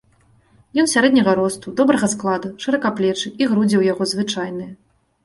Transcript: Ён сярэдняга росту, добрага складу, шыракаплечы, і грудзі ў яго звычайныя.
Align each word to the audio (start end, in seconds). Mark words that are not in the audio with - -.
Ён 0.83 0.87
сярэдняга 0.93 1.35
росту, 1.39 1.73
добрага 1.79 2.09
складу, 2.13 2.51
шыракаплечы, 2.63 3.27
і 3.43 3.51
грудзі 3.53 3.75
ў 3.81 3.93
яго 3.93 4.03
звычайныя. 4.15 4.71